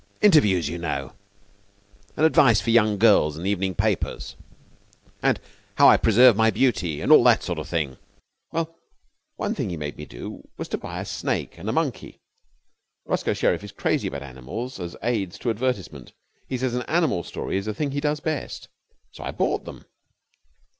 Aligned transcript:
Interviews, 0.19 0.67
you 0.67 0.79
know, 0.79 1.13
and 2.17 2.25
Advice 2.25 2.61
to 2.61 2.71
Young 2.71 2.97
Girls 2.97 3.37
in 3.37 3.43
the 3.43 3.51
evening 3.51 3.75
papers, 3.75 4.35
and 5.21 5.39
How 5.75 5.87
I 5.89 5.97
Preserve 5.97 6.35
My 6.35 6.49
Beauty, 6.49 7.01
and 7.01 7.11
all 7.11 7.23
that 7.25 7.43
sort 7.43 7.59
of 7.59 7.67
thing. 7.67 7.97
Well, 8.51 8.75
one 9.35 9.53
thing 9.53 9.69
he 9.69 9.77
made 9.77 9.97
me 9.99 10.07
do 10.07 10.47
was 10.57 10.67
to 10.69 10.79
buy 10.79 11.01
a 11.01 11.05
snake 11.05 11.59
and 11.59 11.69
a 11.69 11.71
monkey. 11.71 12.19
Roscoe 13.05 13.33
Sherriff 13.35 13.63
is 13.63 13.71
crazy 13.71 14.07
about 14.07 14.23
animals 14.23 14.79
as 14.79 14.97
aids 15.03 15.37
to 15.37 15.51
advertisement. 15.51 16.13
He 16.49 16.57
says 16.57 16.73
an 16.73 16.81
animal 16.87 17.21
story 17.23 17.57
is 17.57 17.65
the 17.67 17.73
thing 17.75 17.91
he 17.91 18.01
does 18.01 18.19
best. 18.21 18.69
So 19.11 19.23
I 19.23 19.29
bought 19.29 19.65
them. 19.65 19.85